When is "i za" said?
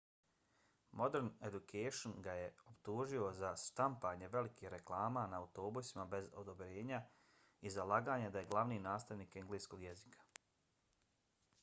7.61-7.85